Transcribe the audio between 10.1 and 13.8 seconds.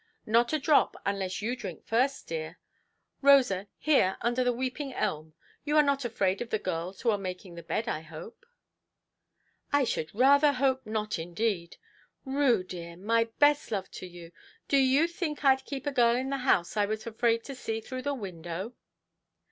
rather hope not, indeed! Rue, dear, my best